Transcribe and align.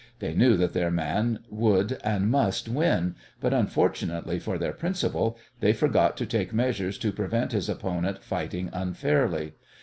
They 0.17 0.33
knew 0.33 0.57
that 0.57 0.73
their 0.73 0.89
man 0.89 1.41
would 1.51 1.99
and 2.03 2.31
must 2.31 2.67
win, 2.67 3.13
but, 3.39 3.53
unfortunately 3.53 4.39
for 4.39 4.57
their 4.57 4.73
principal, 4.73 5.37
they 5.59 5.73
forgot 5.73 6.17
to 6.17 6.25
take 6.25 6.51
measures 6.55 6.97
to 6.97 7.11
prevent 7.11 7.51
his 7.51 7.69
opponent 7.69 8.23
fighting 8.23 8.71
unfairly. 8.73 9.53